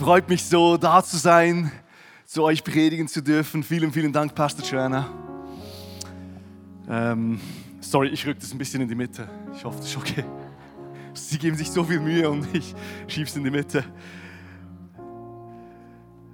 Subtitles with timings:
[0.00, 1.70] Freut mich so, da zu sein,
[2.24, 3.62] zu euch predigen zu dürfen.
[3.62, 5.06] Vielen, vielen Dank, Pastor Joanna.
[6.88, 7.38] Ähm,
[7.82, 9.28] sorry, ich rück das ein bisschen in die Mitte.
[9.54, 10.24] Ich hoffe, das ist okay.
[11.12, 12.74] Sie geben sich so viel Mühe und ich
[13.08, 13.84] schiebe es in die Mitte.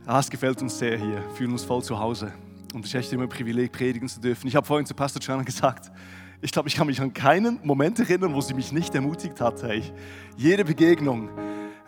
[0.06, 2.32] Ah, es gefällt uns sehr hier, fühlen uns voll zu Hause.
[2.72, 4.46] Und es ist echt immer ein Privileg, predigen zu dürfen.
[4.46, 5.90] Ich habe vorhin zu Pastor Joanna gesagt,
[6.40, 9.60] ich glaube, ich kann mich an keinen Moment erinnern, wo sie mich nicht ermutigt hat.
[9.64, 9.82] Hey,
[10.36, 11.30] jede Begegnung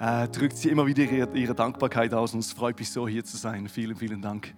[0.01, 3.25] äh, drückt sie immer wieder ihre, ihre, Dankbarkeit aus und es freut mich so, hier
[3.25, 3.69] zu sein.
[3.69, 4.55] Vielen, vielen Dank.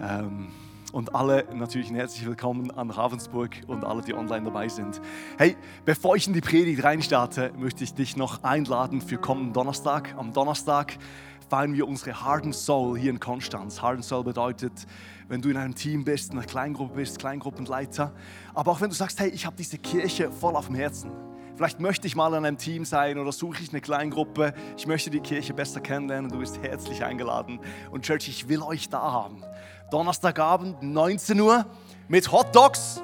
[0.00, 0.48] Ähm,
[0.92, 5.00] und alle natürlich herzlich willkommen an Ravensburg und alle, die online dabei sind.
[5.38, 10.14] Hey, bevor ich in die Predigt reinstarte, möchte ich dich noch einladen für kommenden Donnerstag.
[10.16, 10.98] Am Donnerstag
[11.48, 13.80] feiern wir unsere Hardened Soul hier in Konstanz.
[13.80, 14.72] Hardened Soul bedeutet,
[15.28, 18.12] wenn du in einem Team bist, in einer Kleingruppe bist, Kleingruppenleiter,
[18.52, 21.29] aber auch wenn du sagst, hey, ich habe diese Kirche voll auf dem Herzen.
[21.60, 24.54] Vielleicht möchte ich mal in einem Team sein oder suche ich eine Kleingruppe.
[24.78, 26.30] Ich möchte die Kirche besser kennenlernen.
[26.30, 27.60] Du bist herzlich eingeladen.
[27.90, 29.44] Und Church, ich will euch da haben.
[29.90, 31.66] Donnerstagabend, 19 Uhr,
[32.08, 33.02] mit Hot Dogs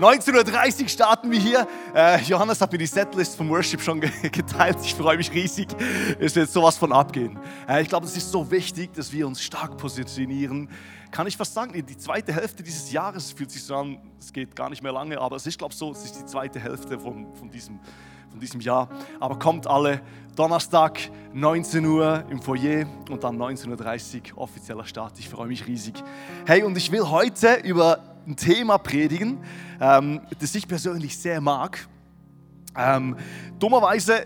[0.00, 1.68] 19.30 Uhr starten wir hier.
[1.94, 4.78] Äh, Johannes hat mir die Setlist vom Worship schon geteilt.
[4.82, 5.68] Ich freue mich riesig.
[6.18, 7.38] Es wird sowas von abgehen.
[7.68, 10.68] Äh, ich glaube, es ist so wichtig, dass wir uns stark positionieren.
[11.12, 14.56] Kann ich fast sagen, die zweite Hälfte dieses Jahres fühlt sich so an, es geht
[14.56, 16.98] gar nicht mehr lange, aber es ist, glaube ich, so, es ist die zweite Hälfte
[16.98, 17.78] von, von, diesem,
[18.30, 18.88] von diesem Jahr.
[19.20, 20.00] Aber kommt alle
[20.34, 20.98] Donnerstag,
[21.32, 25.20] 19 Uhr im Foyer und dann 19.30 Uhr offizieller Start.
[25.20, 25.94] Ich freue mich riesig.
[26.46, 29.38] Hey, und ich will heute über ein Thema predigen,
[29.80, 31.88] ähm, das ich persönlich sehr mag.
[32.76, 33.16] Ähm,
[33.60, 34.24] dummerweise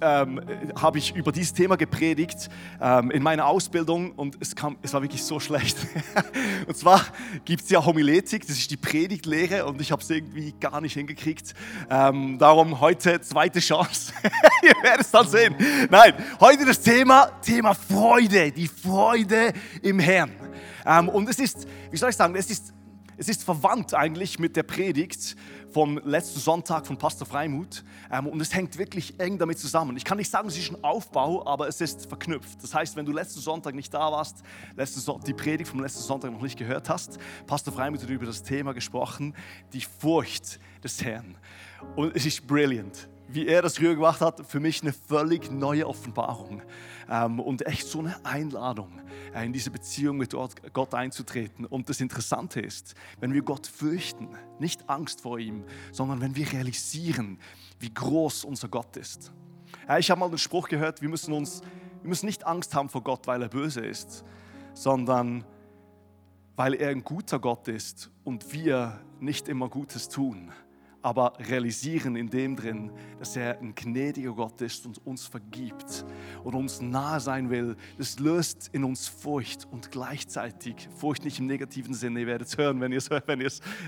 [0.00, 0.40] ähm,
[0.76, 2.48] habe ich über dieses Thema gepredigt
[2.80, 5.76] ähm, in meiner Ausbildung und es, kam, es war wirklich so schlecht.
[6.66, 7.00] und zwar
[7.44, 10.94] gibt es ja Homiletik, das ist die Predigtlehre und ich habe es irgendwie gar nicht
[10.94, 11.54] hingekriegt.
[11.88, 14.12] Ähm, darum heute zweite Chance.
[14.62, 15.54] Ihr werdet es dann sehen.
[15.88, 19.52] Nein, heute das Thema, Thema Freude, die Freude
[19.82, 20.32] im Herrn.
[20.84, 22.74] Ähm, und es ist, wie soll ich sagen, es ist
[23.20, 25.36] es ist verwandt eigentlich mit der Predigt
[25.70, 29.94] vom letzten Sonntag von Pastor Freimut ähm, und es hängt wirklich eng damit zusammen.
[29.98, 32.62] Ich kann nicht sagen, es ist ein Aufbau, aber es ist verknüpft.
[32.62, 34.42] Das heißt, wenn du letzten Sonntag nicht da warst,
[35.26, 38.72] die Predigt vom letzten Sonntag noch nicht gehört hast, Pastor Freimut hat über das Thema
[38.72, 39.34] gesprochen,
[39.74, 41.36] die Furcht des Herrn.
[41.96, 45.86] Und es ist brilliant wie er das früher gemacht hat, für mich eine völlig neue
[45.86, 46.62] Offenbarung
[47.10, 49.00] und echt so eine Einladung,
[49.34, 50.34] äh, in diese Beziehung mit
[50.72, 51.66] Gott einzutreten.
[51.66, 54.28] Und das Interessante ist, wenn wir Gott fürchten,
[54.58, 57.38] nicht Angst vor ihm, sondern wenn wir realisieren,
[57.80, 59.32] wie groß unser Gott ist.
[59.88, 61.62] Äh, ich habe mal den Spruch gehört, wir müssen, uns,
[62.02, 64.24] wir müssen nicht Angst haben vor Gott, weil er böse ist,
[64.74, 65.44] sondern
[66.54, 70.52] weil er ein guter Gott ist und wir nicht immer Gutes tun
[71.02, 76.04] aber realisieren in dem drin, dass er ein gnädiger Gott ist und uns vergibt
[76.44, 77.76] und uns nahe sein will.
[77.98, 82.58] Das löst in uns Furcht und gleichzeitig, Furcht nicht im negativen Sinne, ihr werdet es
[82.58, 83.40] hören, wenn ihr es wenn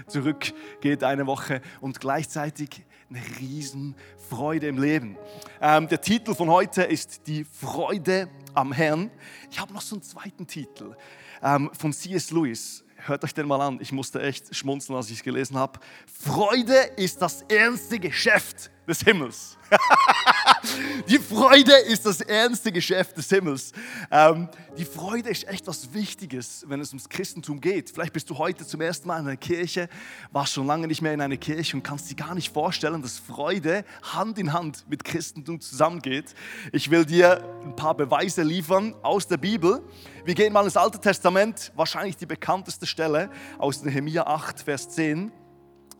[0.07, 5.17] zurückgeht eine Woche und gleichzeitig eine Riesenfreude im Leben.
[5.61, 9.11] Ähm, der Titel von heute ist die Freude am Herrn.
[9.51, 10.97] Ich habe noch so einen zweiten Titel
[11.43, 12.31] ähm, von C.S.
[12.31, 13.79] Lewis hört euch den mal an.
[13.81, 15.79] Ich musste echt schmunzeln, als ich es gelesen habe.
[16.07, 19.57] Freude ist das ernste Geschäft des Himmels.
[21.09, 23.73] die Freude ist das ernste Geschäft des Himmels.
[24.11, 27.91] Ähm, die Freude ist echt was Wichtiges, wenn es ums Christentum geht.
[27.91, 29.89] Vielleicht bist du heute zum ersten Mal in einer Kirche,
[30.31, 33.19] warst schon lange nicht mehr in einer Kirche und kannst dir gar nicht vorstellen, dass
[33.19, 36.35] Freude Hand in Hand mit Christentum zusammengeht.
[36.73, 39.83] Ich will dir ein paar Beweise liefern aus der Bibel.
[40.25, 45.33] Wir gehen mal ins Alte Testament, wahrscheinlich die bekannteste Stelle aus Nehemiah 8, Vers 10.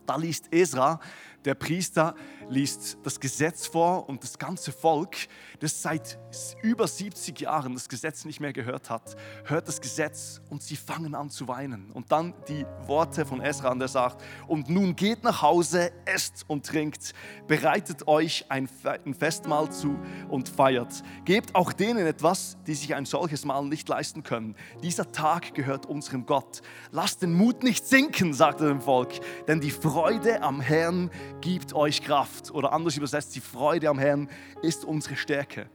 [0.05, 0.99] Da liest Esra,
[1.45, 2.15] der Priester,
[2.49, 5.15] liest das Gesetz vor und das ganze Volk,
[5.59, 6.19] das seit
[6.61, 11.15] über 70 Jahren das Gesetz nicht mehr gehört hat, hört das Gesetz und sie fangen
[11.15, 11.91] an zu weinen.
[11.91, 16.65] Und dann die Worte von Esra, der sagt, und nun geht nach Hause, esst und
[16.65, 17.13] trinkt,
[17.47, 19.99] bereitet euch ein Festmahl zu
[20.29, 21.03] und feiert.
[21.25, 24.55] Gebt auch denen etwas, die sich ein solches Mahl nicht leisten können.
[24.81, 26.61] Dieser Tag gehört unserem Gott.
[26.91, 29.13] Lasst den Mut nicht sinken, sagt er dem Volk,
[29.47, 31.11] denn die Freude am Herrn
[31.41, 32.32] gibt euch Kraft.
[32.51, 34.29] Oder anders übersetzt, die Freude am Herrn
[34.61, 35.69] ist unsere Stärke.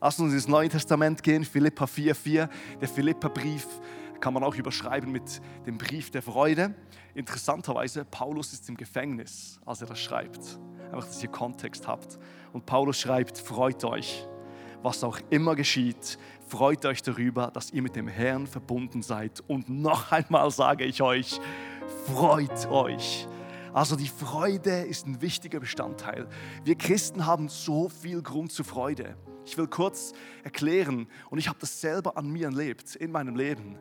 [0.00, 2.48] Lass uns ins Neue Testament gehen, Philippa 4,4.
[2.80, 3.66] Der Philippa-Brief
[4.20, 6.74] kann man auch überschreiben mit dem Brief der Freude.
[7.14, 10.58] Interessanterweise, Paulus ist im Gefängnis, als er das schreibt.
[10.92, 12.18] Einfach, dass ihr Kontext habt.
[12.52, 14.26] Und Paulus schreibt, freut euch,
[14.82, 16.18] was auch immer geschieht,
[16.48, 19.42] freut euch darüber, dass ihr mit dem Herrn verbunden seid.
[19.46, 21.40] Und noch einmal sage ich euch,
[22.06, 23.26] freut euch.
[23.72, 26.28] Also die Freude ist ein wichtiger Bestandteil.
[26.64, 29.16] Wir Christen haben so viel Grund zur Freude.
[29.44, 30.12] Ich will kurz
[30.42, 33.78] erklären, und ich habe das selber an mir erlebt, in meinem Leben,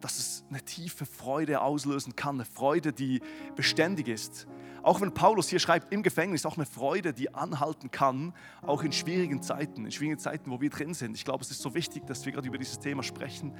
[0.00, 3.22] dass es eine tiefe Freude auslösen kann, eine Freude, die
[3.56, 4.46] beständig ist.
[4.82, 8.92] Auch wenn Paulus hier schreibt, im Gefängnis, auch eine Freude, die anhalten kann, auch in
[8.92, 11.14] schwierigen Zeiten, in schwierigen Zeiten, wo wir drin sind.
[11.16, 13.56] Ich glaube, es ist so wichtig, dass wir gerade über dieses Thema sprechen,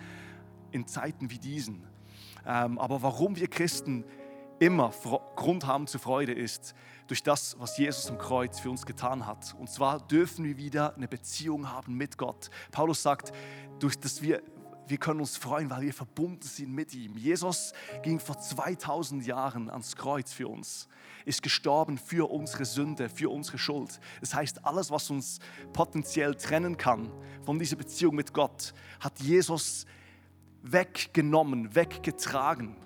[0.72, 1.86] in Zeiten wie diesen.
[2.44, 4.04] Ähm, aber warum wir Christen
[4.58, 4.92] immer
[5.36, 6.74] Grund haben zur Freude ist
[7.06, 9.54] durch das, was Jesus am Kreuz für uns getan hat.
[9.58, 12.50] Und zwar dürfen wir wieder eine Beziehung haben mit Gott.
[12.70, 13.32] Paulus sagt,
[13.78, 14.42] durch das wir
[14.86, 17.16] wir können uns freuen, weil wir verbunden sind mit ihm.
[17.16, 17.72] Jesus
[18.02, 20.88] ging vor 2000 Jahren ans Kreuz für uns,
[21.24, 24.00] ist gestorben für unsere Sünde, für unsere Schuld.
[24.20, 25.38] Das heißt, alles, was uns
[25.72, 27.10] potenziell trennen kann
[27.44, 29.86] von dieser Beziehung mit Gott, hat Jesus
[30.62, 32.76] weggenommen, weggetragen,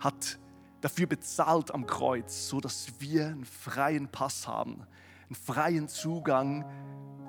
[0.00, 0.38] hat
[0.80, 4.86] dafür bezahlt am Kreuz, so dass wir einen freien Pass haben,
[5.28, 6.64] einen freien Zugang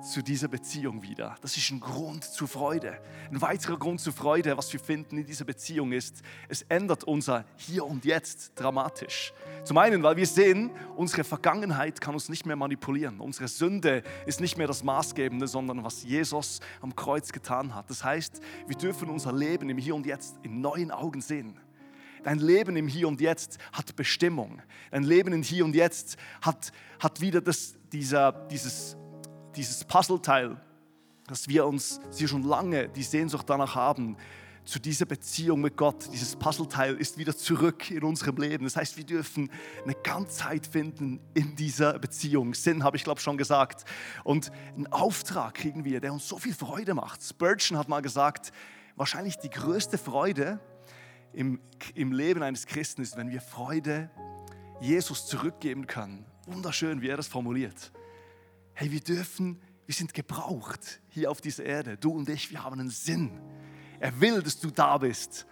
[0.01, 1.35] zu dieser Beziehung wieder.
[1.41, 3.01] Das ist ein Grund zur Freude.
[3.31, 7.45] Ein weiterer Grund zur Freude, was wir finden in dieser Beziehung ist, es ändert unser
[7.57, 9.33] Hier und Jetzt dramatisch.
[9.63, 13.19] Zum einen, weil wir sehen, unsere Vergangenheit kann uns nicht mehr manipulieren.
[13.19, 17.89] Unsere Sünde ist nicht mehr das Maßgebende, sondern was Jesus am Kreuz getan hat.
[17.89, 21.59] Das heißt, wir dürfen unser Leben im Hier und Jetzt in neuen Augen sehen.
[22.23, 24.61] Dein Leben im Hier und Jetzt hat Bestimmung.
[24.91, 28.97] Dein Leben im Hier und Jetzt hat, hat wieder das, dieser, dieses,
[29.55, 30.59] dieses Puzzleteil,
[31.27, 34.17] dass wir uns sie schon lange die Sehnsucht danach haben,
[34.69, 36.09] zu dieser Beziehung mit Gott.
[36.13, 38.65] Dieses Puzzleteil ist wieder zurück in unserem Leben.
[38.65, 39.49] Das heißt, wir dürfen
[39.83, 42.53] eine Ganzheit finden in dieser Beziehung.
[42.53, 43.85] Sinn habe ich, glaube ich, schon gesagt.
[44.23, 47.23] Und einen Auftrag kriegen wir, der uns so viel Freude macht.
[47.23, 48.51] Spurgeon hat mal gesagt,
[48.95, 50.59] wahrscheinlich die größte Freude,
[51.33, 51.59] im,
[51.95, 54.09] im Leben eines Christen ist, wenn wir Freude
[54.81, 56.25] Jesus zurückgeben können.
[56.45, 57.91] Wunderschön, wie er das formuliert.
[58.73, 61.97] Hey, wir dürfen, wir sind gebraucht hier auf dieser Erde.
[61.97, 63.31] Du und ich, wir haben einen Sinn.
[63.99, 65.45] Er will, dass du da bist.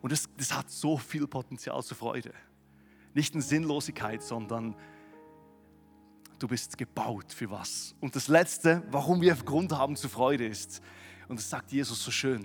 [0.00, 2.32] Und das, das hat so viel Potenzial zur Freude.
[3.14, 4.74] Nicht eine Sinnlosigkeit, sondern
[6.38, 7.94] du bist gebaut für was.
[8.00, 10.82] Und das Letzte, warum wir Grund haben zur Freude ist,
[11.28, 12.44] und das sagt Jesus so schön,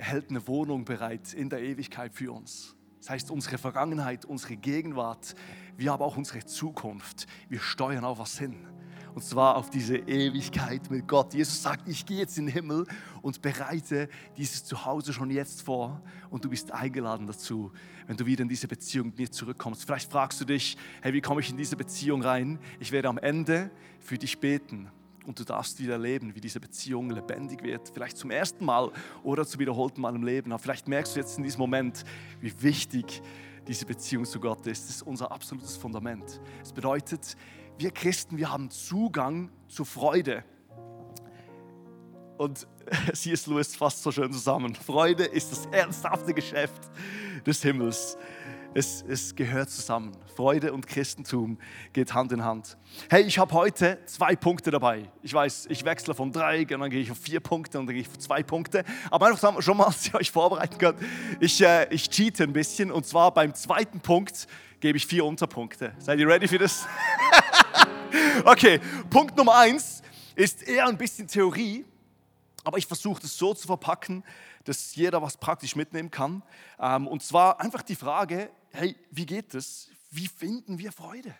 [0.00, 2.74] er hält eine Wohnung bereit in der Ewigkeit für uns.
[3.00, 5.34] Das heißt, unsere Vergangenheit, unsere Gegenwart,
[5.76, 7.26] wir haben auch unsere Zukunft.
[7.50, 8.66] Wir steuern auf was hin.
[9.14, 11.34] Und zwar auf diese Ewigkeit mit Gott.
[11.34, 12.86] Jesus sagt, ich gehe jetzt in den Himmel
[13.20, 14.08] und bereite
[14.38, 16.00] dieses Zuhause schon jetzt vor.
[16.30, 17.70] Und du bist eingeladen dazu,
[18.06, 19.84] wenn du wieder in diese Beziehung mit mir zurückkommst.
[19.84, 22.58] Vielleicht fragst du dich, hey, wie komme ich in diese Beziehung rein?
[22.78, 24.90] Ich werde am Ende für dich beten
[25.26, 27.88] und du darfst wieder erleben, wie diese Beziehung lebendig wird.
[27.92, 28.90] Vielleicht zum ersten Mal
[29.22, 30.52] oder zu wiederholten Mal im Leben.
[30.52, 32.04] Aber vielleicht merkst du jetzt in diesem Moment,
[32.40, 33.22] wie wichtig
[33.66, 34.88] diese Beziehung zu Gott ist.
[34.88, 36.40] Das ist unser absolutes Fundament.
[36.62, 37.36] Es bedeutet,
[37.78, 40.44] wir Christen, wir haben Zugang zur Freude.
[42.36, 42.66] Und
[43.12, 43.46] C.S.
[43.46, 44.74] Lewis fasst so schön zusammen.
[44.74, 46.90] Freude ist das ernsthafte Geschäft
[47.46, 48.16] des Himmels.
[48.74, 50.12] Es, es gehört zusammen.
[50.40, 51.58] Freude und Christentum
[51.92, 52.78] geht Hand in Hand.
[53.10, 55.10] Hey, ich habe heute zwei Punkte dabei.
[55.22, 57.94] Ich weiß, ich wechsle von drei, und dann gehe ich auf vier Punkte und dann
[57.94, 58.82] gehe ich auf zwei Punkte.
[59.10, 60.98] Aber einfach schon mal, dass ihr euch vorbereiten könnt.
[61.40, 64.46] Ich, äh, ich cheate ein bisschen und zwar beim zweiten Punkt
[64.80, 65.92] gebe ich vier Unterpunkte.
[65.98, 66.86] Seid ihr ready für das?
[68.46, 68.80] okay,
[69.10, 70.00] Punkt Nummer eins
[70.36, 71.84] ist eher ein bisschen Theorie,
[72.64, 74.24] aber ich versuche das so zu verpacken,
[74.64, 76.42] dass jeder was praktisch mitnehmen kann.
[76.78, 79.90] Ähm, und zwar einfach die Frage, hey, wie geht es?
[80.10, 81.34] Wie finden wir Freude?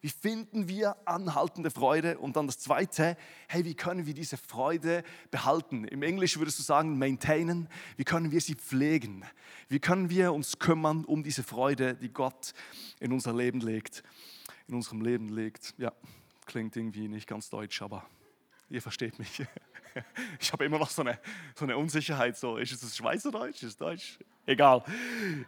[0.00, 2.18] Wie finden wir anhaltende Freude?
[2.18, 3.16] Und dann das Zweite,
[3.48, 5.84] hey, wie können wir diese Freude behalten?
[5.84, 7.68] Im Englisch würdest du sagen, maintainen.
[7.96, 9.24] Wie können wir sie pflegen?
[9.68, 12.54] Wie können wir uns kümmern um diese Freude, die Gott
[12.98, 14.02] in unser Leben legt,
[14.68, 15.74] in unserem Leben legt?
[15.76, 15.92] Ja,
[16.46, 18.06] klingt irgendwie nicht ganz deutsch, aber
[18.70, 19.42] ihr versteht mich.
[20.38, 21.18] Ich habe immer noch so eine,
[21.56, 24.18] so eine Unsicherheit, so, ist es Schweizerdeutsch, ist es Deutsch?
[24.46, 24.84] Egal.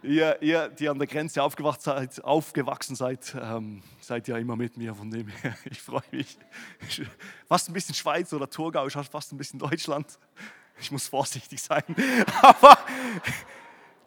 [0.01, 1.41] Ihr, ihr, die an der Grenze
[1.79, 6.37] seid, aufgewachsen seid, ähm, seid ja immer mit mir, von dem her, ich freue mich.
[7.47, 10.19] Fast ein bisschen Schweiz oder Thurgau, ich fast ein bisschen Deutschland.
[10.79, 11.83] Ich muss vorsichtig sein.
[12.41, 12.77] Aber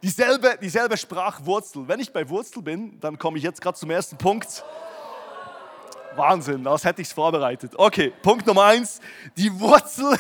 [0.02, 1.88] dieselbe, dieselbe Sprachwurzel.
[1.88, 4.64] Wenn ich bei Wurzel bin, dann komme ich jetzt gerade zum ersten Punkt.
[6.16, 7.72] Wahnsinn, als hätte ich vorbereitet.
[7.76, 9.00] Okay, Punkt Nummer eins,
[9.36, 10.16] die Wurzel,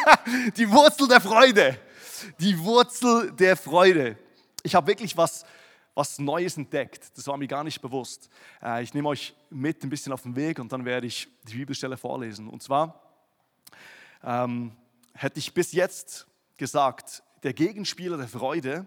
[0.56, 1.78] die Wurzel der Freude.
[2.40, 4.16] Die Wurzel der Freude.
[4.62, 5.44] Ich habe wirklich was,
[5.94, 7.16] was Neues entdeckt.
[7.16, 8.28] Das war mir gar nicht bewusst.
[8.62, 11.54] Äh, ich nehme euch mit ein bisschen auf den Weg und dann werde ich die
[11.54, 12.48] Bibelstelle vorlesen.
[12.48, 13.00] Und zwar
[14.24, 14.72] ähm,
[15.14, 16.26] hätte ich bis jetzt
[16.56, 18.86] gesagt, der Gegenspieler der Freude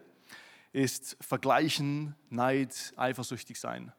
[0.71, 3.91] ist Vergleichen, Neid, eifersüchtig sein.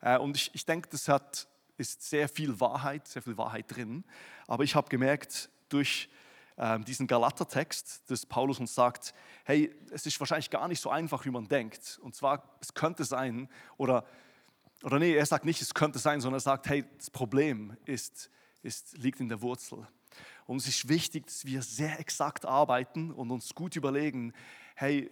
[0.00, 4.04] Äh, und ich, ich denke, das hat, ist sehr viel Wahrheit, sehr viel Wahrheit drin.
[4.46, 6.08] Aber ich habe gemerkt, durch
[6.58, 9.14] ähm, diesen Galater-Text, dass Paulus uns sagt,
[9.44, 11.98] hey, es ist wahrscheinlich gar nicht so einfach, wie man denkt.
[12.02, 13.48] Und zwar, es könnte sein,
[13.78, 14.04] oder,
[14.82, 18.30] oder nee, er sagt nicht, es könnte sein, sondern er sagt, hey, das Problem ist,
[18.62, 19.86] ist, liegt in der Wurzel.
[20.46, 24.32] Und es ist wichtig, dass wir sehr exakt arbeiten und uns gut überlegen,
[24.74, 25.10] hey,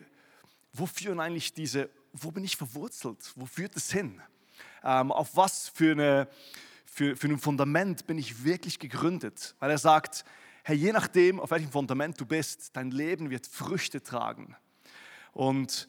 [0.72, 3.32] wo führen eigentlich diese, wo bin ich verwurzelt?
[3.34, 4.20] Wo führt es hin?
[4.84, 6.28] Ähm, auf was für, eine,
[6.84, 9.54] für, für ein Fundament bin ich wirklich gegründet?
[9.58, 10.24] Weil er sagt,
[10.64, 14.56] hey, je nachdem, auf welchem Fundament du bist, dein Leben wird Früchte tragen.
[15.32, 15.88] Und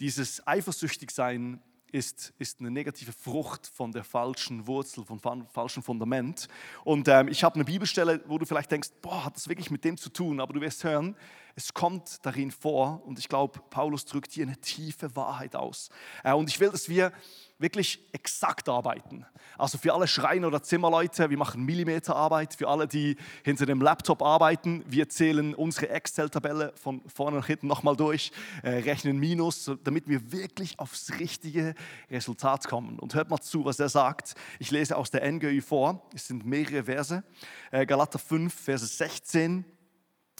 [0.00, 1.60] dieses Eifersüchtigsein
[1.92, 6.48] ist, ist eine negative Frucht von der falschen Wurzel, vom falschen Fundament.
[6.84, 9.84] Und ähm, ich habe eine Bibelstelle, wo du vielleicht denkst, boah, hat das wirklich mit
[9.84, 10.40] dem zu tun?
[10.40, 11.16] Aber du wirst hören,
[11.56, 15.90] es kommt darin vor und ich glaube, Paulus drückt hier eine tiefe Wahrheit aus.
[16.22, 17.12] Äh, und ich will, dass wir
[17.60, 19.26] wirklich exakt arbeiten.
[19.58, 22.54] Also für alle Schreiner oder Zimmerleute, wir machen Millimeterarbeit.
[22.54, 27.66] Für alle, die hinter dem Laptop arbeiten, wir zählen unsere Excel-Tabelle von vorne nach hinten
[27.66, 31.74] nochmal durch, äh, rechnen Minus, damit wir wirklich aufs richtige
[32.10, 32.98] Resultat kommen.
[32.98, 34.34] Und hört mal zu, was er sagt.
[34.58, 36.08] Ich lese aus der NGÜ vor.
[36.14, 37.22] Es sind mehrere Verse.
[37.70, 39.64] Äh, Galater 5, Verse 16.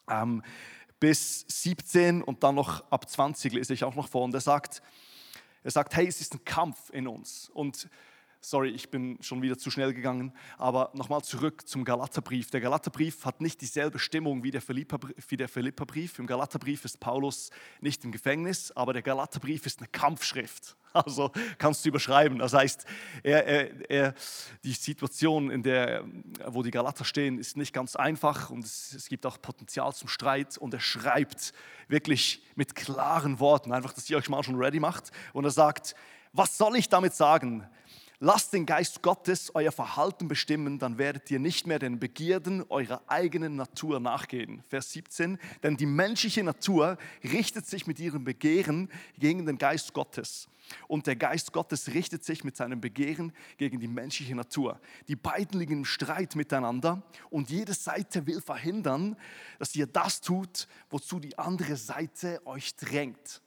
[0.08, 0.42] Ähm,
[0.98, 4.22] bis 17 und dann noch ab 20 lese ich auch noch vor.
[4.22, 4.82] Und er sagt,
[5.62, 7.50] er sagt, hey, es ist ein Kampf in uns.
[7.50, 7.88] Und
[8.40, 12.50] sorry, ich bin schon wieder zu schnell gegangen, aber nochmal zurück zum Galaterbrief.
[12.50, 16.18] Der Galaterbrief hat nicht dieselbe Stimmung wie der Philipperbrief.
[16.18, 17.50] Im Galaterbrief ist Paulus
[17.80, 20.76] nicht im Gefängnis, aber der Galaterbrief ist eine Kampfschrift.
[21.04, 22.38] Also kannst du überschreiben.
[22.38, 22.84] Das heißt,
[23.22, 24.14] er, er, er,
[24.64, 26.04] die Situation, in der,
[26.46, 30.08] wo die Galater stehen, ist nicht ganz einfach und es, es, gibt auch Potenzial zum
[30.08, 30.58] Streit.
[30.58, 31.52] Und er schreibt
[31.88, 35.10] wirklich mit klaren Worten, einfach, dass ihr euch mal schon ready macht.
[35.32, 35.94] Und er sagt,
[36.32, 37.68] was soll ich damit sagen?
[38.22, 43.00] Lasst den Geist Gottes euer Verhalten bestimmen, dann werdet ihr nicht mehr den Begierden eurer
[43.06, 44.62] eigenen Natur nachgehen.
[44.68, 50.50] Vers 17, denn die menschliche Natur richtet sich mit ihrem Begehren gegen den Geist Gottes.
[50.86, 54.78] Und der Geist Gottes richtet sich mit seinem Begehren gegen die menschliche Natur.
[55.08, 59.16] Die beiden liegen im Streit miteinander und jede Seite will verhindern,
[59.58, 63.40] dass ihr das tut, wozu die andere Seite euch drängt.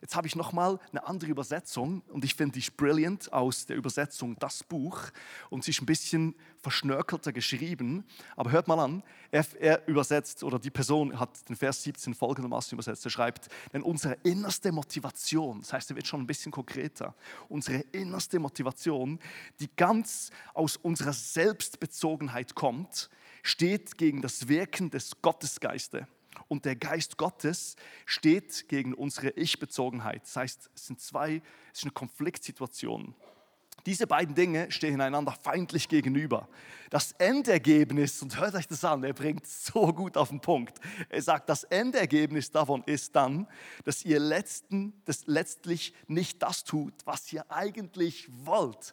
[0.00, 4.36] Jetzt habe ich nochmal eine andere Übersetzung und ich finde die brilliant aus der Übersetzung
[4.38, 5.00] Das Buch.
[5.50, 10.58] Und sie ist ein bisschen verschnörkelter geschrieben, aber hört mal an, er, er übersetzt oder
[10.58, 15.72] die Person hat den Vers 17 folgendermaßen übersetzt, er schreibt, denn unsere innerste Motivation, das
[15.72, 17.14] heißt, er wird schon ein bisschen konkreter,
[17.48, 19.20] unsere innerste Motivation,
[19.60, 23.10] die ganz aus unserer Selbstbezogenheit kommt,
[23.42, 26.04] steht gegen das Wirken des Gottesgeistes
[26.48, 30.22] und der Geist Gottes steht gegen unsere Ich-Bezogenheit.
[30.24, 33.14] Das heißt, es sind zwei, es ist eine Konfliktsituation.
[33.86, 36.48] Diese beiden Dinge stehen einander feindlich gegenüber.
[36.90, 40.80] Das Endergebnis, und hört euch das an, er bringt so gut auf den Punkt.
[41.08, 43.46] Er sagt, das Endergebnis davon ist dann,
[43.84, 48.92] dass ihr letzten, das letztlich nicht das tut, was ihr eigentlich wollt.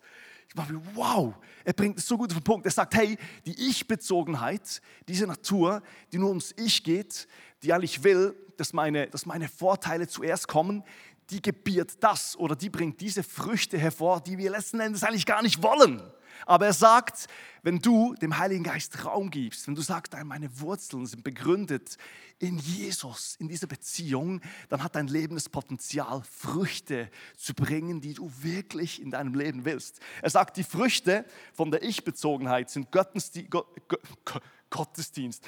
[0.94, 1.34] Wow,
[1.64, 2.66] er bringt es so gut auf den Punkt.
[2.66, 5.82] Er sagt, hey, die Ich-Bezogenheit, diese Natur,
[6.12, 7.28] die nur ums Ich geht,
[7.64, 10.84] die eigentlich will, dass meine, dass meine Vorteile zuerst kommen,
[11.30, 15.42] die gebiert das oder die bringt diese Früchte hervor, die wir letzten Endes eigentlich gar
[15.42, 16.02] nicht wollen.
[16.46, 17.28] Aber er sagt,
[17.62, 21.98] wenn du dem Heiligen Geist Raum gibst, wenn du sagst, meine Wurzeln sind begründet
[22.40, 28.14] in Jesus, in dieser Beziehung, dann hat dein Leben das Potenzial, Früchte zu bringen, die
[28.14, 30.00] du wirklich in deinem Leben willst.
[30.22, 33.32] Er sagt, die Früchte von der Ich-Bezogenheit sind Göttens,
[34.74, 35.44] die, Gottesdienst.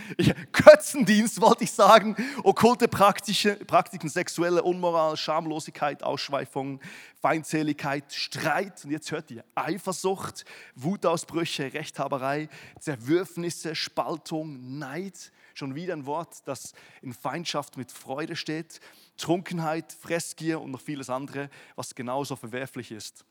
[0.51, 6.79] Götzendienst wollte ich sagen, okkulte Praktiken, sexuelle Unmoral, Schamlosigkeit, Ausschweifung,
[7.21, 16.05] Feindseligkeit, Streit und jetzt hört ihr Eifersucht, Wutausbrüche, Rechthaberei, Zerwürfnisse, Spaltung, Neid, schon wieder ein
[16.05, 18.79] Wort, das in Feindschaft mit Freude steht,
[19.17, 23.25] Trunkenheit, Fressgier und noch vieles andere, was genauso verwerflich ist.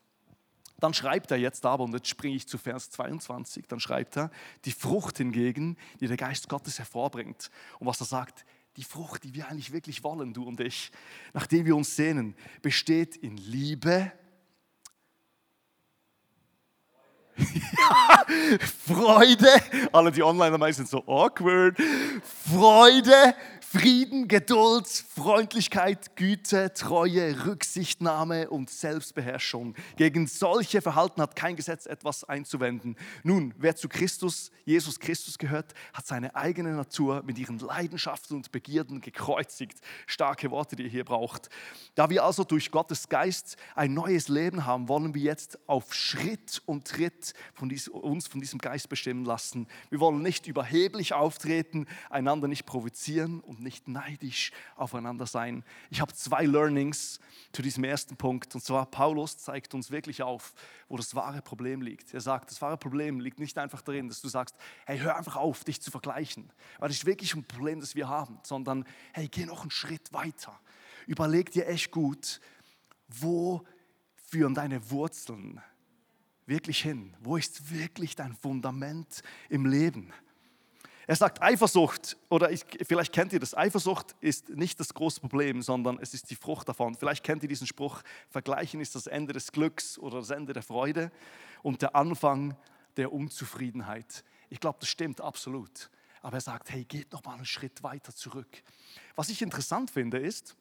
[0.80, 4.30] Dann schreibt er jetzt aber, und jetzt springe ich zu Vers 22, dann schreibt er,
[4.64, 7.50] die Frucht hingegen, die der Geist Gottes hervorbringt.
[7.78, 8.44] Und was er sagt,
[8.76, 10.90] die Frucht, die wir eigentlich wirklich wollen, du und ich,
[11.32, 14.12] nachdem wir uns sehnen, besteht in Liebe,
[18.86, 19.48] Freude,
[19.92, 21.76] alle die online dabei sind so awkward.
[22.22, 23.34] Freude,
[23.76, 29.74] Frieden, Geduld, Freundlichkeit, Güte, Treue, Rücksichtnahme und Selbstbeherrschung.
[29.96, 32.96] Gegen solche Verhalten hat kein Gesetz etwas einzuwenden.
[33.24, 38.52] Nun, wer zu Christus, Jesus Christus gehört, hat seine eigene Natur mit ihren Leidenschaften und
[38.52, 39.80] Begierden gekreuzigt.
[40.06, 41.48] Starke Worte, die ihr hier braucht.
[41.96, 46.62] Da wir also durch Gottes Geist ein neues Leben haben, wollen wir jetzt auf Schritt
[46.64, 47.23] und Tritt
[47.54, 49.66] von dies, uns von diesem Geist bestimmen lassen.
[49.88, 55.64] Wir wollen nicht überheblich auftreten, einander nicht provozieren und nicht neidisch aufeinander sein.
[55.90, 57.20] Ich habe zwei Learnings
[57.52, 58.54] zu diesem ersten Punkt.
[58.54, 60.54] Und zwar, Paulus zeigt uns wirklich auf,
[60.88, 62.12] wo das wahre Problem liegt.
[62.12, 65.36] Er sagt, das wahre Problem liegt nicht einfach darin, dass du sagst, hey, hör einfach
[65.36, 66.52] auf, dich zu vergleichen.
[66.78, 68.38] Weil das ist wirklich ein Problem, das wir haben.
[68.42, 70.58] Sondern, hey, geh noch einen Schritt weiter.
[71.06, 72.40] Überleg dir echt gut,
[73.08, 73.64] wo
[74.14, 75.60] führen deine Wurzeln
[76.46, 77.14] wirklich hin?
[77.20, 80.12] Wo ist wirklich dein Fundament im Leben?
[81.06, 85.60] Er sagt Eifersucht, oder ich, vielleicht kennt ihr das, Eifersucht ist nicht das große Problem,
[85.60, 86.94] sondern es ist die Frucht davon.
[86.94, 90.62] Vielleicht kennt ihr diesen Spruch, Vergleichen ist das Ende des Glücks oder das Ende der
[90.62, 91.12] Freude
[91.62, 92.56] und der Anfang
[92.96, 94.24] der Unzufriedenheit.
[94.48, 95.90] Ich glaube, das stimmt absolut.
[96.22, 98.62] Aber er sagt, hey, geht noch mal einen Schritt weiter zurück.
[99.14, 100.56] Was ich interessant finde ist,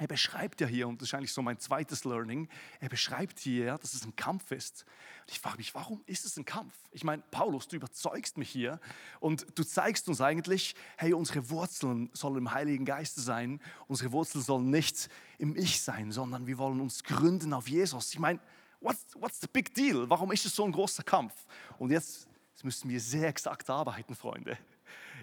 [0.00, 2.48] er beschreibt ja hier, und das ist eigentlich so mein zweites Learning,
[2.80, 4.86] er beschreibt hier, dass es ein Kampf ist.
[5.20, 6.72] Und ich frage mich, warum ist es ein Kampf?
[6.90, 8.80] Ich meine, Paulus, du überzeugst mich hier
[9.20, 13.60] und du zeigst uns eigentlich, hey, unsere Wurzeln sollen im Heiligen Geiste sein.
[13.88, 18.14] Unsere Wurzeln sollen nicht im Ich sein, sondern wir wollen uns gründen auf Jesus.
[18.14, 18.40] Ich meine,
[18.80, 20.08] what's, what's the big deal?
[20.08, 21.34] Warum ist es so ein großer Kampf?
[21.78, 24.56] Und jetzt, jetzt müssen wir sehr exakt arbeiten, Freunde.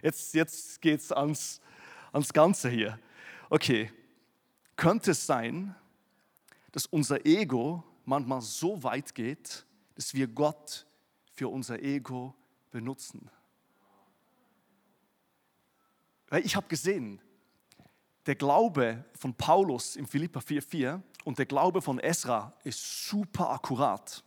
[0.04, 1.62] Jetzt, jetzt geht es ans,
[2.12, 3.00] ans Ganze hier.
[3.50, 3.92] Okay,
[4.78, 5.76] könnte es sein,
[6.72, 9.66] dass unser Ego manchmal so weit geht,
[9.96, 10.86] dass wir Gott
[11.34, 12.34] für unser Ego
[12.72, 13.30] benutzen.
[16.30, 17.22] Weil ich habe gesehen,
[18.26, 24.24] der Glaube von Paulus im Philippa 4,4 und der Glaube von Esra ist super akkurat.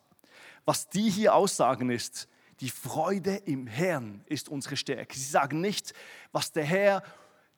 [0.64, 2.28] Was die hier aussagen ist,
[2.60, 5.18] die Freude im Herrn ist unsere Stärke.
[5.18, 5.94] Sie sagen nicht,
[6.32, 7.02] was der Herr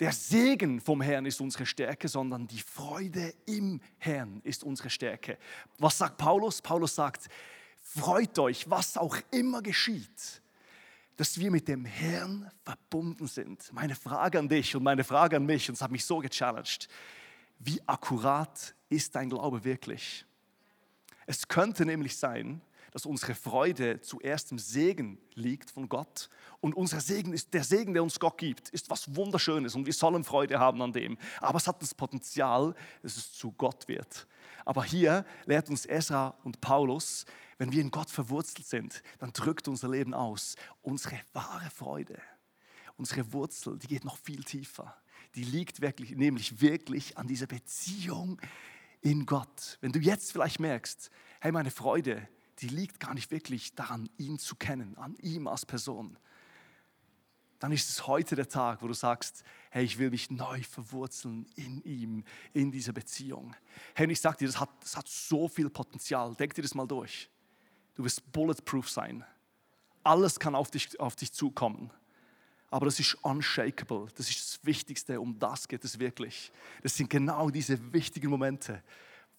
[0.01, 5.39] der Segen vom Herrn ist unsere Stärke, sondern die Freude im Herrn ist unsere Stärke.
[5.79, 6.61] Was sagt Paulus?
[6.61, 7.29] Paulus sagt,
[7.79, 10.43] freut euch, was auch immer geschieht,
[11.17, 13.73] dass wir mit dem Herrn verbunden sind.
[13.73, 16.89] Meine Frage an dich und meine Frage an mich, und es hat mich so gechallenged,
[17.59, 20.27] wie akkurat ist dein Glaube wirklich?
[21.27, 22.61] Es könnte nämlich sein,
[22.93, 26.29] dass unsere Freude zuerst im Segen liegt von Gott.
[26.61, 29.93] Und unser Segen ist der Segen, der uns Gott gibt, ist was Wunderschönes und wir
[29.93, 31.19] sollen Freude haben an dem.
[31.41, 34.27] Aber es hat das Potenzial, dass es zu Gott wird.
[34.65, 37.25] Aber hier lehrt uns Esra und Paulus,
[37.59, 40.57] wenn wir in Gott verwurzelt sind, dann drückt unser Leben aus.
[40.83, 42.21] Unsere wahre Freude,
[42.97, 44.97] unsere Wurzel, die geht noch viel tiefer.
[45.35, 48.39] Die liegt wirklich, nämlich wirklich an dieser Beziehung
[49.01, 49.79] in Gott.
[49.81, 52.29] Wenn du jetzt vielleicht merkst, hey, meine Freude,
[52.63, 56.17] die liegt gar nicht wirklich daran, ihn zu kennen, an ihm als Person.
[57.59, 61.47] Dann ist es heute der Tag, wo du sagst, hey, ich will mich neu verwurzeln
[61.55, 63.55] in ihm, in dieser Beziehung.
[63.95, 66.35] Hey, und ich sage dir, das hat, das hat so viel Potenzial.
[66.35, 67.29] Denk dir das mal durch.
[67.95, 69.25] Du wirst bulletproof sein.
[70.03, 71.93] Alles kann auf dich, auf dich zukommen.
[72.71, 74.09] Aber das ist unshakable.
[74.17, 75.21] Das ist das Wichtigste.
[75.21, 76.51] Um das geht es wirklich.
[76.83, 78.83] Das sind genau diese wichtigen Momente,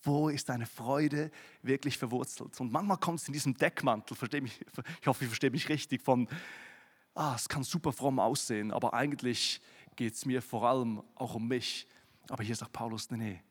[0.03, 2.59] wo ist deine Freude wirklich verwurzelt?
[2.59, 4.59] Und manchmal kommt es in diesem Deckmantel, mich,
[5.01, 6.27] ich hoffe, ich verstehe mich richtig, von,
[7.15, 9.61] ah, es kann super fromm aussehen, aber eigentlich
[9.95, 11.87] geht es mir vor allem auch um mich.
[12.29, 13.43] Aber hier sagt Paulus, nee, nee,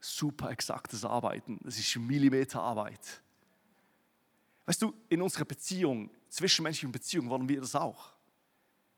[0.00, 3.22] super exaktes Arbeiten, das ist Millimeterarbeit.
[4.66, 8.12] Weißt du, in unserer Beziehung, zwischenmenschlichen Beziehung, wollen wir das auch.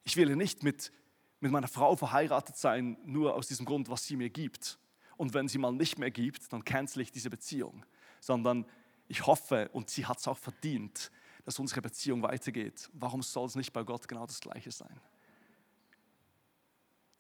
[0.05, 0.93] Ich will nicht mit,
[1.41, 4.79] mit meiner Frau verheiratet sein, nur aus diesem Grund, was sie mir gibt
[5.17, 7.85] und wenn sie mal nicht mehr gibt, dann cancel ich diese Beziehung.
[8.21, 8.67] Sondern
[9.09, 11.11] ich hoffe, und sie hat es auch verdient,
[11.45, 12.91] dass unsere Beziehung weitergeht.
[12.93, 15.01] Warum soll es nicht bei Gott genau das Gleiche sein?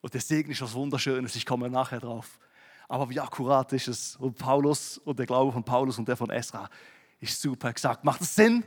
[0.01, 2.39] Und der Segen ist was Wunderschönes, ich komme nachher drauf.
[2.89, 4.17] Aber wie akkurat ist es?
[4.17, 6.69] Und Paulus und der Glaube von Paulus und der von Esra
[7.21, 8.05] ist super exakt.
[8.05, 8.65] Macht es Sinn?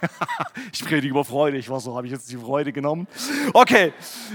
[0.72, 1.58] ich predige über Freude.
[1.58, 3.06] Ich war so, habe ich jetzt die Freude genommen?
[3.52, 3.92] Okay,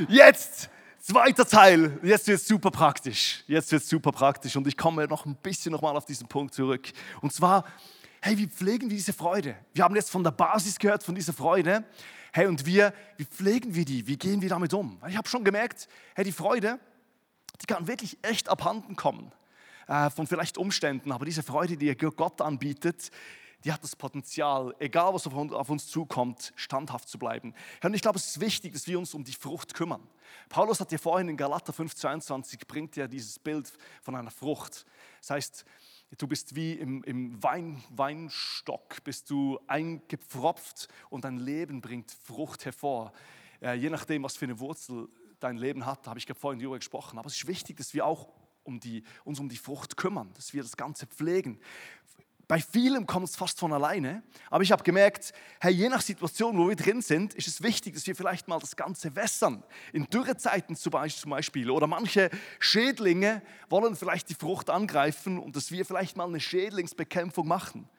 [0.09, 0.69] jetzt
[1.07, 3.43] Zweiter Teil, jetzt wird es super praktisch.
[3.45, 6.55] Jetzt wird es super praktisch und ich komme noch ein bisschen nochmal auf diesen Punkt
[6.55, 6.91] zurück.
[7.21, 7.63] Und zwar,
[8.23, 9.55] hey, wie pflegen wir diese Freude?
[9.75, 11.83] Wir haben jetzt von der Basis gehört, von dieser Freude.
[12.33, 14.07] Hey, und wir, wie pflegen wir die?
[14.07, 14.99] Wie gehen wir damit um?
[15.07, 16.79] Ich habe schon gemerkt, hey, die Freude,
[17.61, 19.31] die kann wirklich echt abhanden kommen
[19.85, 23.11] äh, von vielleicht Umständen, aber diese Freude, die Gott anbietet,
[23.65, 27.55] die hat das Potenzial, egal was auf uns zukommt, standhaft zu bleiben.
[27.83, 30.07] Und ich glaube, es ist wichtig, dass wir uns um die Frucht kümmern.
[30.49, 33.73] Paulus hat ja vorhin in Galater 5,22 bringt ja dieses Bild
[34.03, 34.85] von einer Frucht.
[35.19, 35.65] Das heißt,
[36.15, 42.65] du bist wie im, im Wein, Weinstock, bist du eingepfropft und dein Leben bringt Frucht
[42.65, 43.13] hervor.
[43.61, 47.17] Äh, je nachdem, was für eine Wurzel dein Leben hat, habe ich vorhin darüber gesprochen.
[47.17, 48.29] Aber es ist wichtig, dass wir auch
[48.63, 51.59] um die, uns um die Frucht kümmern, dass wir das Ganze pflegen.
[52.47, 56.57] Bei vielem kommt es fast von alleine, aber ich habe gemerkt, hey, je nach Situation,
[56.57, 59.63] wo wir drin sind, ist es wichtig, dass wir vielleicht mal das Ganze wässern.
[59.93, 62.29] In Dürrezeiten zum Beispiel oder manche
[62.59, 67.89] Schädlinge wollen vielleicht die Frucht angreifen und dass wir vielleicht mal eine Schädlingsbekämpfung machen.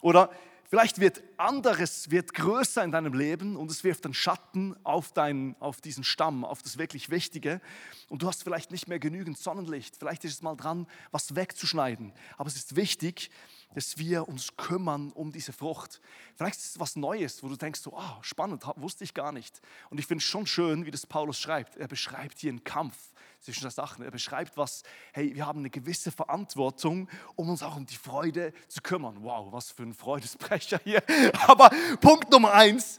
[0.00, 0.30] Oder
[0.72, 5.54] Vielleicht wird anderes wird größer in deinem Leben und es wirft einen Schatten auf, dein,
[5.60, 7.60] auf diesen Stamm, auf das wirklich Wichtige.
[8.08, 9.98] Und du hast vielleicht nicht mehr genügend Sonnenlicht.
[9.98, 12.14] Vielleicht ist es mal dran, was wegzuschneiden.
[12.38, 13.30] Aber es ist wichtig,
[13.74, 16.00] dass wir uns kümmern um diese Frucht.
[16.36, 19.60] Vielleicht ist es was Neues, wo du denkst, so, oh, spannend, wusste ich gar nicht.
[19.90, 21.76] Und ich finde es schon schön, wie das Paulus schreibt.
[21.76, 22.96] Er beschreibt hier einen Kampf
[23.40, 24.04] zwischen den Sachen.
[24.04, 24.82] Er beschreibt was,
[25.12, 29.16] hey, wir haben eine gewisse Verantwortung, um uns auch um die Freude zu kümmern.
[29.20, 31.02] Wow, was für ein Freudesbrecher hier.
[31.46, 32.98] Aber Punkt Nummer eins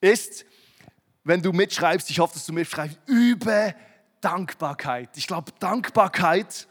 [0.00, 0.44] ist,
[1.24, 3.74] wenn du mitschreibst, ich hoffe, dass du mitschreibst, übe
[4.20, 5.16] Dankbarkeit.
[5.16, 6.68] Ich glaube, Dankbarkeit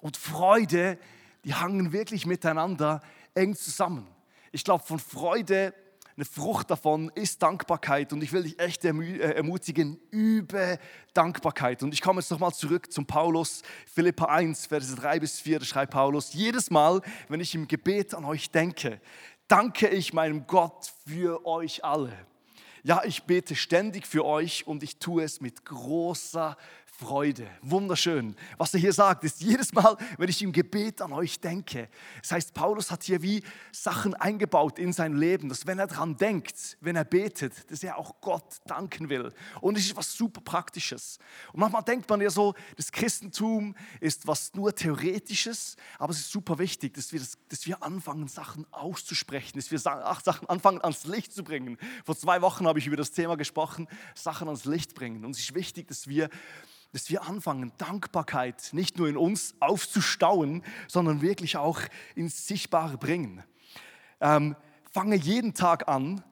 [0.00, 0.98] und Freude
[1.44, 3.00] die hangen wirklich miteinander
[3.34, 4.06] eng zusammen.
[4.52, 5.74] Ich glaube, von Freude,
[6.20, 8.12] eine Frucht davon ist Dankbarkeit.
[8.12, 8.90] Und ich will dich echt äh,
[9.32, 10.78] ermutigen, übe
[11.14, 11.82] Dankbarkeit.
[11.82, 15.64] Und ich komme jetzt nochmal zurück zum Paulus, Philippa 1, Verse 3 bis 4, da
[15.64, 19.00] schreibt Paulus, jedes Mal, wenn ich im Gebet an euch denke,
[19.48, 22.12] danke ich meinem Gott für euch alle.
[22.82, 26.56] Ja, ich bete ständig für euch und ich tue es mit großer
[27.00, 27.48] Freude.
[27.62, 28.36] Wunderschön.
[28.58, 31.88] Was er hier sagt, ist jedes Mal, wenn ich im Gebet an euch denke.
[32.20, 36.18] Das heißt, Paulus hat hier wie Sachen eingebaut in sein Leben, dass wenn er daran
[36.18, 39.32] denkt, wenn er betet, dass er auch Gott danken will.
[39.62, 41.18] Und es ist was super Praktisches.
[41.54, 46.30] Und manchmal denkt man ja so, das Christentum ist was nur Theoretisches, aber es ist
[46.30, 51.06] super wichtig, dass wir, das, dass wir anfangen, Sachen auszusprechen, dass wir Sachen anfangen, ans
[51.06, 51.78] Licht zu bringen.
[52.04, 55.24] Vor zwei Wochen habe ich über das Thema gesprochen, Sachen ans Licht bringen.
[55.24, 56.28] Und es ist wichtig, dass wir
[56.92, 61.80] dass wir anfangen, Dankbarkeit nicht nur in uns aufzustauen, sondern wirklich auch
[62.14, 63.42] ins Sichtbare bringen.
[64.20, 64.56] Ähm,
[64.92, 66.22] fange jeden Tag an,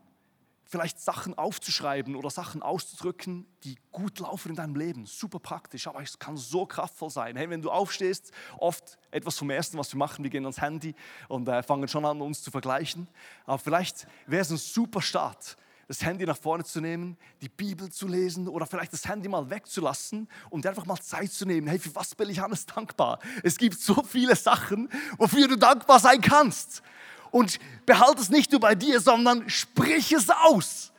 [0.69, 5.07] vielleicht Sachen aufzuschreiben oder Sachen auszudrücken, die gut laufen in deinem Leben.
[5.07, 7.37] Super praktisch, aber es kann so kraftvoll sein.
[7.37, 10.95] Hey, wenn du aufstehst, oft etwas vom Ersten, was wir machen, wir gehen ans Handy
[11.29, 13.09] und äh, fangen schon an, uns zu vergleichen.
[13.47, 15.57] Aber vielleicht wäre es ein super Start,
[15.89, 19.49] das Handy nach vorne zu nehmen, die Bibel zu lesen oder vielleicht das Handy mal
[19.49, 21.67] wegzulassen und einfach mal Zeit zu nehmen.
[21.67, 23.19] Hey, für was bin ich alles dankbar?
[23.43, 26.83] Es gibt so viele Sachen, wofür du dankbar sein kannst.
[27.31, 30.93] Und behalte es nicht nur bei dir, sondern sprich es aus.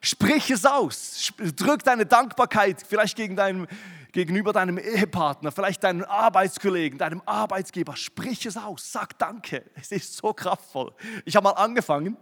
[0.00, 1.32] Sprich es aus.
[1.56, 3.66] Drück deine Dankbarkeit vielleicht gegen deinen
[4.14, 7.96] gegenüber deinem Ehepartner, vielleicht deinem Arbeitskollegen, deinem Arbeitsgeber.
[7.96, 9.64] Sprich es aus, sag Danke.
[9.74, 10.92] Es ist so kraftvoll.
[11.24, 12.16] Ich habe mal angefangen,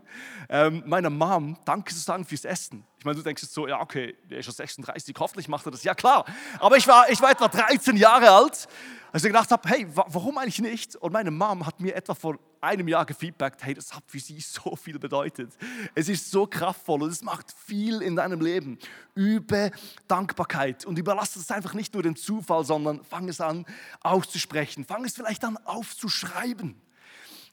[0.49, 2.85] ähm, meiner Mom Danke zu sagen fürs Essen.
[2.99, 5.73] Ich meine, du denkst jetzt so, ja, okay, der ist schon 36, hoffentlich macht er
[5.73, 5.85] das.
[5.85, 6.25] Ja, klar.
[6.59, 8.67] Aber ich war, ich war etwa 13 Jahre alt,
[9.13, 10.97] als ich gedacht habe, hey, warum eigentlich nicht?
[10.97, 14.41] Und meine Mom hat mir etwa vor einem Jahr gefeedbackt, hey, das hat für sie
[14.41, 15.53] so viel bedeutet.
[15.95, 18.79] Es ist so kraftvoll und es macht viel in deinem Leben.
[19.15, 19.71] Übe
[20.09, 23.67] Dankbarkeit und überlasse es einfach nicht nur dem Zufall, sondern fang es an
[24.01, 24.85] auszusprechen.
[24.85, 26.81] Fang es vielleicht an aufzuschreiben.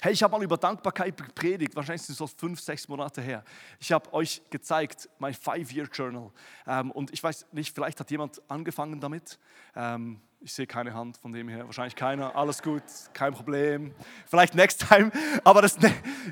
[0.01, 3.43] Hey, ich habe mal über Dankbarkeit gepredigt, wahrscheinlich sind es so fünf, sechs Monate her.
[3.81, 6.31] Ich habe euch gezeigt, mein Five-Year-Journal.
[6.67, 9.37] Ähm, und ich weiß nicht, vielleicht hat jemand angefangen damit.
[9.75, 12.36] Ähm, ich sehe keine Hand von dem her, wahrscheinlich keiner.
[12.36, 13.93] Alles gut, kein Problem.
[14.28, 15.12] Vielleicht next time.
[15.43, 15.78] Aber das,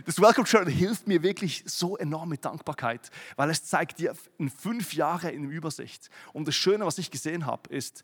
[0.06, 4.50] das Welcome Journal hilft mir wirklich so enorm mit Dankbarkeit, weil es zeigt dir in
[4.50, 6.10] fünf Jahre in Übersicht.
[6.32, 8.04] Und das Schöne, was ich gesehen habe, ist,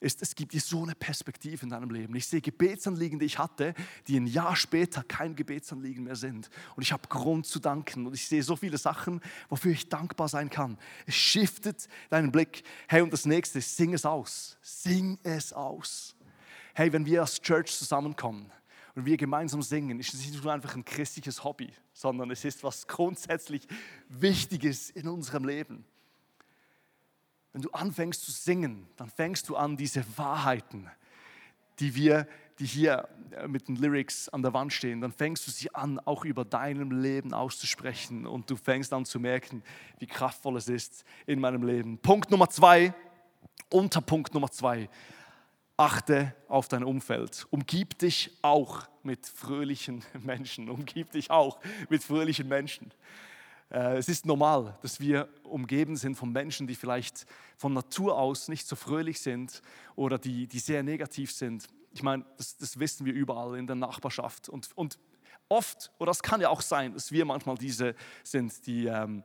[0.00, 2.14] ist, es gibt dir so eine Perspektive in deinem Leben.
[2.14, 3.74] Ich sehe Gebetsanliegen, die ich hatte,
[4.08, 6.50] die ein Jahr später kein Gebetsanliegen mehr sind.
[6.74, 8.06] Und ich habe Grund zu danken.
[8.06, 10.78] Und ich sehe so viele Sachen, wofür ich dankbar sein kann.
[11.06, 12.64] Es shiftet deinen Blick.
[12.88, 14.56] Hey, und das nächste, sing es aus.
[14.62, 16.16] Sing es aus.
[16.74, 18.50] Hey, wenn wir als Church zusammenkommen
[18.94, 22.64] und wir gemeinsam singen, ist es nicht nur einfach ein christliches Hobby, sondern es ist
[22.64, 23.68] was grundsätzlich
[24.08, 25.84] Wichtiges in unserem Leben.
[27.52, 30.88] Wenn du anfängst zu singen, dann fängst du an, diese Wahrheiten,
[31.80, 35.50] die wir, die hier äh, mit den Lyrics an der Wand stehen, dann fängst du
[35.50, 39.62] sie an, auch über deinem Leben auszusprechen und du fängst an zu merken,
[39.98, 41.98] wie kraftvoll es ist in meinem Leben.
[41.98, 42.94] Punkt Nummer zwei,
[43.70, 44.88] Unterpunkt Nummer zwei,
[45.76, 47.46] achte auf dein Umfeld.
[47.50, 51.58] Umgib dich auch mit fröhlichen Menschen, umgib dich auch
[51.88, 52.92] mit fröhlichen Menschen.
[53.70, 58.48] Äh, es ist normal, dass wir umgeben sind von Menschen, die vielleicht von Natur aus
[58.48, 59.62] nicht so fröhlich sind
[59.96, 61.66] oder die, die sehr negativ sind.
[61.92, 64.48] Ich meine, das, das wissen wir überall in der Nachbarschaft.
[64.48, 64.98] Und, und
[65.48, 69.24] oft, oder es kann ja auch sein, dass wir manchmal diese sind, die, ähm,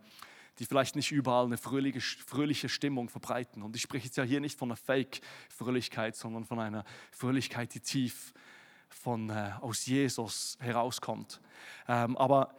[0.60, 3.62] die vielleicht nicht überall eine fröhliche, fröhliche Stimmung verbreiten.
[3.62, 7.80] Und ich spreche jetzt ja hier nicht von einer Fake-Fröhlichkeit, sondern von einer Fröhlichkeit, die
[7.80, 8.34] tief
[8.90, 11.42] von, äh, aus Jesus herauskommt.
[11.88, 12.56] Ähm, aber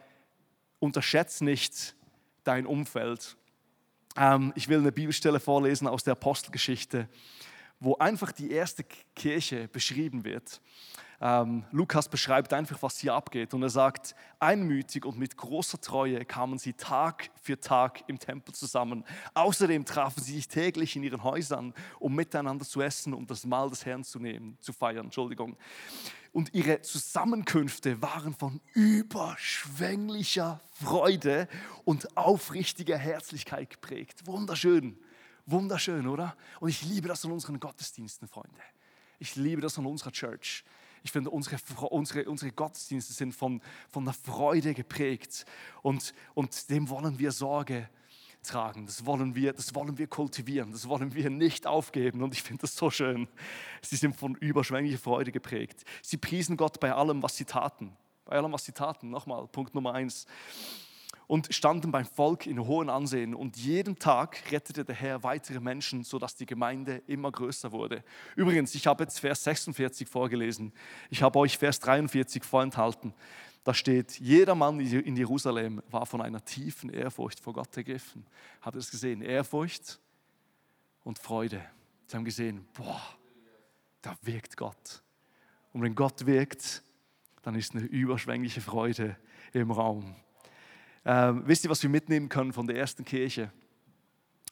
[0.79, 1.95] unterschätze nicht
[2.43, 3.37] dein Umfeld.
[4.15, 7.07] Ähm, ich will eine Bibelstelle vorlesen aus der Apostelgeschichte,
[7.79, 8.83] wo einfach die erste
[9.15, 10.61] Kirche beschrieben wird.
[11.19, 13.53] Ähm, Lukas beschreibt einfach, was hier abgeht.
[13.53, 18.53] Und er sagt, einmütig und mit großer Treue kamen sie Tag für Tag im Tempel
[18.53, 19.03] zusammen.
[19.33, 23.69] Außerdem trafen sie sich täglich in ihren Häusern, um miteinander zu essen und das Mahl
[23.69, 25.05] des Herrn zu nehmen, zu feiern.
[25.05, 25.57] Entschuldigung.
[26.33, 31.47] Und ihre Zusammenkünfte waren von überschwänglicher Freude
[31.83, 34.27] und aufrichtiger Herzlichkeit geprägt.
[34.27, 34.99] Wunderschön,
[35.47, 36.35] wunderschön, oder?
[36.59, 38.61] Und ich liebe das an unseren Gottesdiensten, Freunde.
[39.17, 40.63] Ich liebe das an unserer Church.
[41.07, 41.57] Ich finde, unsere,
[41.89, 45.45] unsere, unsere Gottesdienste sind von, von der Freude geprägt
[45.81, 47.87] und, und dem wollen wir Sorge
[48.43, 48.85] tragen.
[48.87, 52.63] Das wollen, wir, das wollen wir kultivieren, das wollen wir nicht aufgeben und ich finde
[52.63, 53.29] das so schön.
[53.81, 55.85] Sie sind von überschwänglicher Freude geprägt.
[56.01, 57.95] Sie priesen Gott bei allem, was sie taten.
[58.25, 59.09] Bei allem, was sie taten.
[59.09, 60.27] Nochmal, Punkt Nummer eins
[61.27, 63.35] und standen beim Volk in hohem Ansehen.
[63.35, 68.03] Und jeden Tag rettete der Herr weitere Menschen, sodass die Gemeinde immer größer wurde.
[68.35, 70.73] Übrigens, ich habe jetzt Vers 46 vorgelesen.
[71.09, 73.13] Ich habe euch Vers 43 vorenthalten.
[73.65, 78.25] Da steht, jeder Mann in Jerusalem war von einer tiefen Ehrfurcht vor Gott ergriffen.
[78.61, 79.21] Habt ihr es gesehen?
[79.21, 79.99] Ehrfurcht
[81.03, 81.61] und Freude.
[82.07, 83.01] Sie haben gesehen, boah,
[84.01, 85.03] da wirkt Gott.
[85.73, 86.81] Und wenn Gott wirkt,
[87.41, 89.17] dann ist eine überschwängliche Freude
[89.51, 90.15] im Raum.
[91.09, 93.49] Ähm, wisst ihr, was wir mitnehmen können von der ersten Kirche?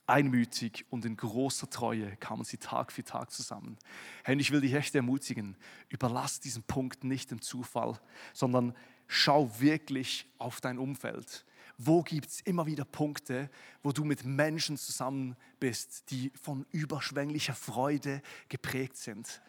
[0.07, 3.77] Einmütig und in großer Treue kamen sie Tag für Tag zusammen.
[4.23, 5.57] Hey, ich will dich echt ermutigen,
[5.89, 7.99] überlass diesen Punkt nicht dem Zufall,
[8.31, 8.73] sondern
[9.07, 11.45] schau wirklich auf dein Umfeld.
[11.77, 13.49] Wo gibt es immer wieder Punkte,
[13.83, 19.41] wo du mit Menschen zusammen bist, die von überschwänglicher Freude geprägt sind?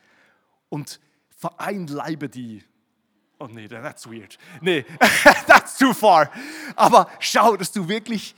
[0.71, 2.65] Und vereinleibe die
[3.39, 4.39] Oh nee, that's weird.
[4.61, 4.85] Nee,
[5.47, 6.31] that's too far.
[6.75, 8.35] Aber schau, dass du wirklich,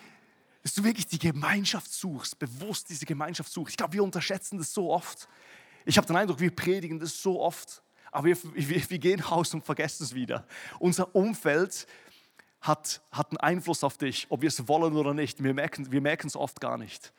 [0.62, 3.72] dass du wirklich die Gemeinschaft suchst, bewusst diese Gemeinschaft suchst.
[3.72, 5.28] Ich glaube, wir unterschätzen das so oft.
[5.84, 9.54] Ich habe den Eindruck, wir predigen das so oft, aber wir, wir, wir gehen raus
[9.54, 10.46] und vergessen es wieder.
[10.80, 11.86] Unser Umfeld
[12.60, 15.42] hat, hat einen Einfluss auf dich, ob wir es wollen oder nicht.
[15.42, 17.12] Wir merken wir es oft gar nicht.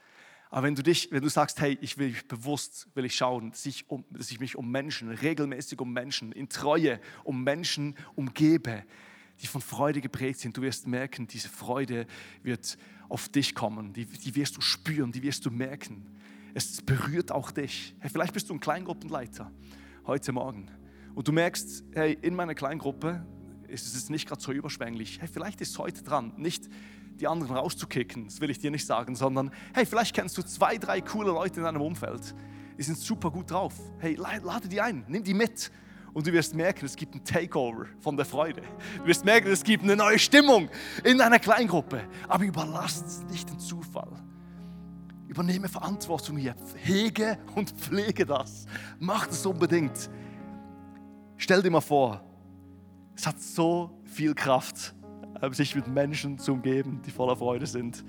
[0.50, 3.66] Aber wenn du dich, wenn du sagst, hey, ich will bewusst, will ich schauen, dass
[3.68, 8.84] ich, um, dass ich mich um Menschen, regelmäßig um Menschen, in Treue um Menschen umgebe,
[9.42, 12.08] die von Freude geprägt sind, du wirst merken, diese Freude
[12.42, 12.78] wird
[13.10, 16.18] auf dich kommen, die, die wirst du spüren, die wirst du merken.
[16.56, 17.96] Es berührt auch dich.
[18.00, 19.52] Hey, vielleicht bist du ein Kleingruppenleiter
[20.08, 20.72] heute Morgen
[21.14, 23.24] und du merkst, hey, in meiner Kleingruppe
[23.68, 25.22] ist es nicht gerade so überschwänglich.
[25.22, 26.68] Hey, vielleicht ist es heute dran, nicht
[27.19, 30.77] die anderen rauszukicken, das will ich dir nicht sagen, sondern hey, vielleicht kennst du zwei,
[30.77, 32.34] drei coole Leute in deinem Umfeld,
[32.77, 33.73] die sind super gut drauf.
[33.99, 35.71] Hey, lade die ein, nimm die mit
[36.13, 38.62] und du wirst merken, es gibt ein Takeover von der Freude.
[38.97, 40.69] Du wirst merken, es gibt eine neue Stimmung
[41.03, 42.03] in deiner Kleingruppe.
[42.27, 44.12] Aber überlass nicht den Zufall.
[45.27, 46.55] Übernehme Verantwortung hier.
[46.75, 48.65] Hege und pflege das.
[48.97, 50.10] Mach das unbedingt.
[51.38, 52.23] Stell dir mal vor,
[53.15, 54.95] es hat so viel Kraft,
[55.52, 58.04] sich mit Menschen zu umgeben, die voller Freude sind.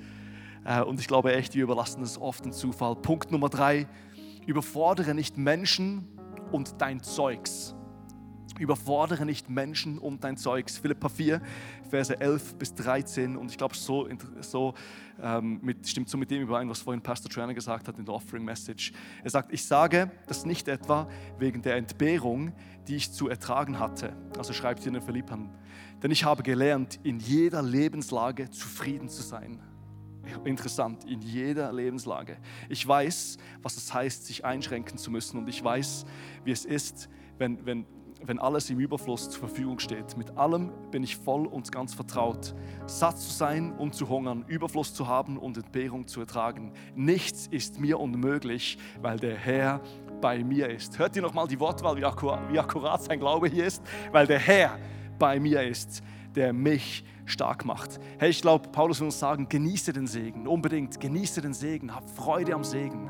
[0.64, 2.96] Äh, und ich glaube echt, wir überlassen es oft dem Zufall.
[2.96, 3.86] Punkt Nummer drei,
[4.46, 6.08] überfordere nicht Menschen
[6.52, 7.74] und dein Zeugs.
[8.58, 10.76] Überfordere nicht Menschen und dein Zeugs.
[10.76, 11.40] Philippa 4,
[11.88, 13.36] Verse 11 bis 13.
[13.36, 14.06] Und ich glaube, so,
[14.40, 14.74] so
[15.22, 18.12] ähm, mit, stimmt so mit dem überein, was vorhin Pastor Trainer gesagt hat in der
[18.12, 18.92] Offering Message.
[19.24, 22.52] Er sagt, ich sage das nicht etwa wegen der Entbehrung,
[22.86, 24.14] die ich zu ertragen hatte.
[24.36, 25.48] Also schreibt hier in den Philippern.
[26.02, 29.60] Denn ich habe gelernt, in jeder Lebenslage zufrieden zu sein.
[30.44, 32.36] Interessant, in jeder Lebenslage.
[32.68, 35.38] Ich weiß, was es heißt, sich einschränken zu müssen.
[35.38, 36.04] Und ich weiß,
[36.44, 37.08] wie es ist,
[37.38, 37.86] wenn, wenn,
[38.22, 40.16] wenn alles im Überfluss zur Verfügung steht.
[40.16, 42.54] Mit allem bin ich voll und ganz vertraut.
[42.86, 46.72] Satt zu sein und zu hungern, Überfluss zu haben und Entbehrung zu ertragen.
[46.94, 49.80] Nichts ist mir unmöglich, weil der Herr
[50.20, 50.98] bei mir ist.
[50.98, 53.82] Hört ihr nochmal die Wortwahl, wie akkurat, wie akkurat sein Glaube hier ist?
[54.12, 54.78] Weil der Herr
[55.20, 56.02] bei mir ist,
[56.34, 58.00] der mich stark macht.
[58.18, 62.10] Hey, ich glaube, Paulus will uns sagen, genieße den Segen, unbedingt, genieße den Segen, hab
[62.10, 63.08] Freude am Segen.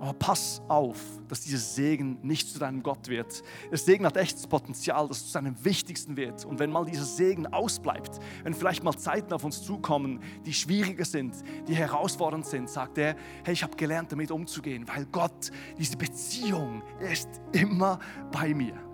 [0.00, 3.42] Aber pass auf, dass dieser Segen nicht zu deinem Gott wird.
[3.70, 6.46] Der Segen hat echtes Potenzial, dass es zu seinem wichtigsten wird.
[6.46, 11.04] Und wenn mal dieser Segen ausbleibt, wenn vielleicht mal Zeiten auf uns zukommen, die schwieriger
[11.04, 11.34] sind,
[11.68, 13.14] die herausfordernd sind, sagt er,
[13.44, 17.98] hey, ich habe gelernt, damit umzugehen, weil Gott, diese Beziehung, ist immer
[18.32, 18.89] bei mir.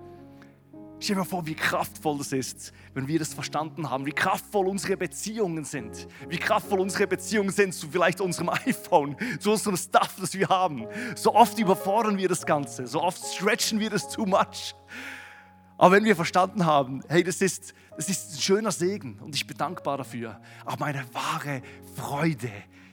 [0.98, 4.96] Stell dir vor, wie kraftvoll das ist, wenn wir das verstanden haben, wie kraftvoll unsere
[4.96, 10.32] Beziehungen sind, wie kraftvoll unsere Beziehungen sind zu vielleicht unserem iPhone, zu unserem Stuff, das
[10.34, 10.86] wir haben.
[11.14, 14.74] So oft überfordern wir das Ganze, so oft stretchen wir das too much.
[15.76, 19.46] Aber wenn wir verstanden haben, hey, das ist, das ist ein schöner Segen und ich
[19.46, 21.60] bin dankbar dafür, aber meine wahre
[21.94, 22.50] Freude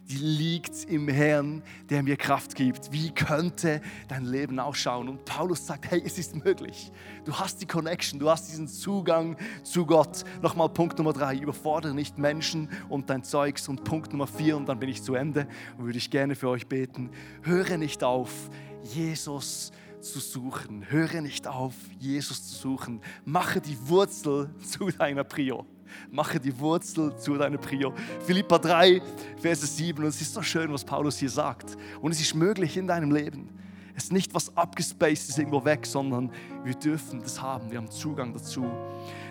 [0.10, 2.92] die liegt im Herrn, der mir Kraft gibt.
[2.92, 5.08] Wie könnte dein Leben ausschauen?
[5.08, 6.92] Und Paulus sagt, hey, es ist möglich.
[7.26, 10.24] Du hast die Connection, du hast diesen Zugang zu Gott.
[10.42, 13.70] Nochmal Punkt Nummer drei, überfordere nicht Menschen und dein Zeugs.
[13.70, 16.50] Und Punkt Nummer vier, und dann bin ich zu Ende und würde ich gerne für
[16.50, 17.10] euch beten.
[17.42, 18.50] Höre nicht auf,
[18.84, 20.90] Jesus zu suchen.
[20.90, 23.02] Höre nicht auf, Jesus zu suchen.
[23.24, 25.66] Mache die Wurzel zu deiner Prio.
[26.12, 27.94] Mache die Wurzel zu deiner Prio.
[28.26, 29.02] Philippa 3,
[29.38, 30.04] Verse 7.
[30.04, 31.78] Und es ist so schön, was Paulus hier sagt.
[32.02, 33.50] Und es ist möglich in deinem Leben.
[33.96, 36.32] Es ist nicht was abgespaced ist irgendwo weg, sondern
[36.64, 37.70] wir dürfen das haben.
[37.70, 38.66] Wir haben Zugang dazu.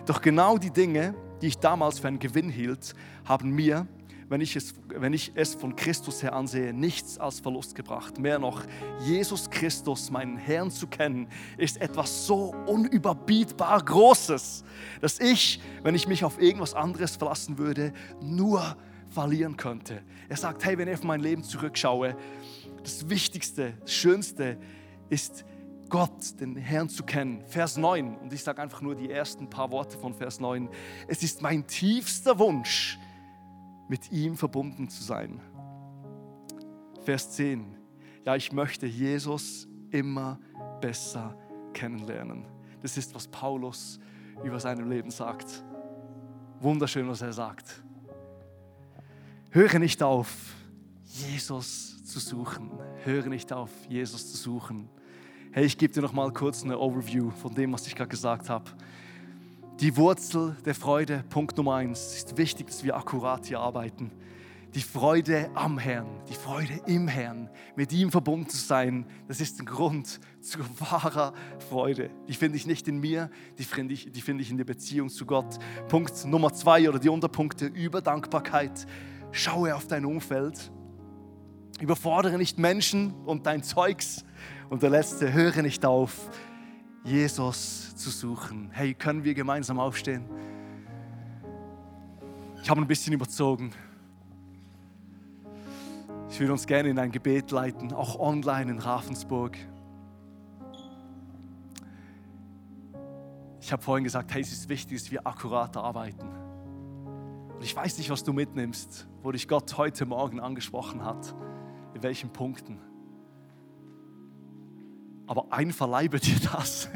[0.05, 2.93] Doch genau die Dinge, die ich damals für einen Gewinn hielt,
[3.25, 3.87] haben mir
[4.29, 8.19] wenn ich, es, wenn ich es von Christus her ansehe, nichts als Verlust gebracht.
[8.19, 8.63] Mehr noch,
[9.05, 14.63] Jesus Christus, meinen Herrn zu kennen, ist etwas so unüberbietbar Großes,
[15.01, 18.75] dass ich, wenn ich mich auf irgendwas anderes verlassen würde, nur
[19.09, 20.01] verlieren könnte.
[20.29, 22.15] Er sagt, hey, wenn ich auf mein Leben zurückschaue,
[22.81, 24.57] das Wichtigste, das Schönste
[25.09, 25.45] ist,
[25.89, 27.43] Gott, den Herrn zu kennen.
[27.45, 30.67] Vers 9, und ich sage einfach nur die ersten paar Worte von Vers 9.
[31.07, 32.97] Es ist mein tiefster Wunsch,
[33.87, 35.39] mit ihm verbunden zu sein.
[37.03, 37.77] Vers 10.
[38.25, 40.39] Ja, ich möchte Jesus immer
[40.79, 41.37] besser
[41.73, 42.45] kennenlernen.
[42.81, 43.99] Das ist, was Paulus
[44.43, 45.63] über sein Leben sagt.
[46.59, 47.83] Wunderschön, was er sagt.
[49.51, 50.55] Höre nicht auf,
[51.03, 52.71] Jesus zu suchen.
[53.03, 54.89] Höre nicht auf, Jesus zu suchen.
[55.51, 58.49] Hey, ich gebe dir noch mal kurz eine Overview von dem, was ich gerade gesagt
[58.49, 58.71] habe.
[59.79, 64.11] Die Wurzel der Freude, Punkt Nummer eins, ist wichtig, dass wir akkurat hier arbeiten.
[64.75, 69.59] Die Freude am Herrn, die Freude im Herrn, mit ihm verbunden zu sein, das ist
[69.59, 71.33] ein Grund zu wahrer
[71.69, 72.11] Freude.
[72.27, 75.09] Die finde ich nicht in mir, die finde ich, die finde ich in der Beziehung
[75.09, 75.57] zu Gott.
[75.89, 78.85] Punkt Nummer zwei oder die Unterpunkte über Dankbarkeit.
[79.31, 80.71] Schaue auf dein Umfeld.
[81.81, 84.23] Überfordere nicht Menschen und dein Zeugs.
[84.69, 86.29] Und der letzte, höre nicht auf,
[87.03, 88.69] Jesus zu suchen.
[88.71, 90.23] Hey, können wir gemeinsam aufstehen?
[92.61, 93.73] Ich habe ein bisschen überzogen.
[96.29, 99.57] Ich würde uns gerne in ein Gebet leiten, auch online in Ravensburg.
[103.59, 106.27] Ich habe vorhin gesagt, hey, es ist wichtig, dass wir akkurat arbeiten.
[107.55, 111.35] Und ich weiß nicht, was du mitnimmst, wo dich Gott heute Morgen angesprochen hat,
[111.93, 112.79] in welchen Punkten.
[115.33, 116.87] Aber einverleibe dir das.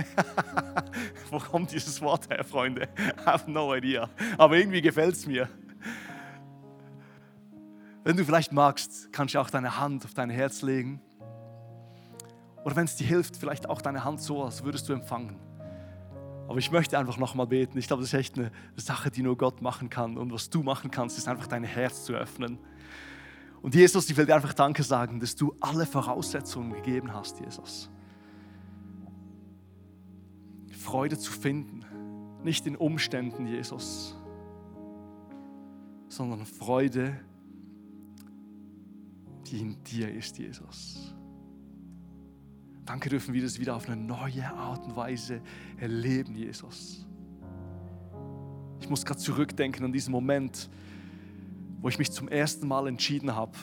[1.31, 2.87] Wo kommt dieses Wort her, Freunde?
[2.99, 4.11] I have no idea.
[4.37, 5.49] Aber irgendwie gefällt es mir.
[8.03, 11.01] Wenn du vielleicht magst, kannst du auch deine Hand auf dein Herz legen.
[12.63, 15.39] Oder wenn es dir hilft, vielleicht auch deine Hand so, als würdest du empfangen.
[16.47, 17.79] Aber ich möchte einfach nochmal beten.
[17.79, 20.15] Ich glaube, das ist echt eine Sache, die nur Gott machen kann.
[20.15, 22.59] Und was du machen kannst, ist einfach dein Herz zu öffnen.
[23.63, 27.89] Und Jesus, ich will dir einfach Danke sagen, dass du alle Voraussetzungen gegeben hast, Jesus.
[30.87, 31.83] Freude zu finden.
[32.45, 34.15] Nicht in Umständen, Jesus,
[36.07, 37.19] sondern Freude,
[39.47, 41.13] die in dir ist, Jesus.
[42.85, 45.41] Danke dürfen wir das wieder auf eine neue Art und Weise
[45.75, 47.05] erleben, Jesus.
[48.79, 50.69] Ich muss gerade zurückdenken an diesen Moment,
[51.81, 53.57] wo ich mich zum ersten Mal entschieden habe,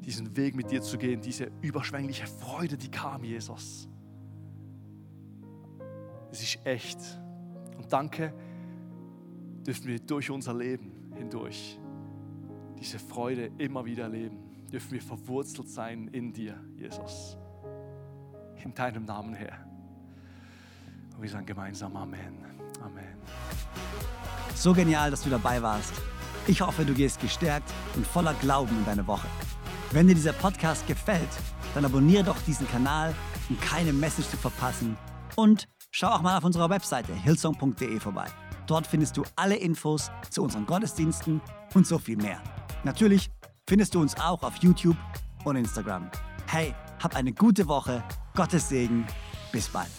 [0.00, 3.90] diesen Weg mit dir zu gehen, diese überschwängliche Freude, die kam, Jesus
[6.64, 6.98] echt.
[7.76, 8.32] Und danke,
[9.66, 11.78] dürfen wir durch unser Leben hindurch
[12.78, 14.38] diese Freude immer wieder erleben.
[14.70, 17.36] Dürfen wir verwurzelt sein in dir, Jesus.
[18.62, 19.64] In deinem Namen, Herr.
[21.14, 22.44] Und wir sagen gemeinsam Amen.
[22.82, 23.16] Amen.
[24.54, 25.92] So genial, dass du dabei warst.
[26.46, 29.28] Ich hoffe, du gehst gestärkt und voller Glauben in deine Woche.
[29.92, 31.28] Wenn dir dieser Podcast gefällt,
[31.74, 33.14] dann abonniere doch diesen Kanal,
[33.48, 34.96] um keine Message zu verpassen.
[35.36, 38.26] Und Schau auch mal auf unserer Webseite hillsong.de vorbei.
[38.66, 41.40] Dort findest du alle Infos zu unseren Gottesdiensten
[41.72, 42.42] und so viel mehr.
[42.82, 43.30] Natürlich
[43.68, 44.96] findest du uns auch auf YouTube
[45.44, 46.10] und Instagram.
[46.48, 48.02] Hey, Hab eine gute Woche.
[48.34, 49.06] Gottes Segen.
[49.52, 49.90] Bis bald.